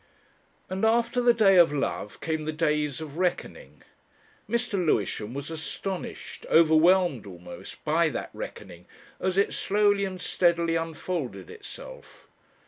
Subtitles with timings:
[0.67, 3.83] And after the day of Love came the days of Reckoning.
[4.49, 4.83] Mr.
[4.83, 8.87] Lewisham was astonished overwhelmed almost by that Reckoning,
[9.19, 12.27] as it slowly and steadily unfolded itself.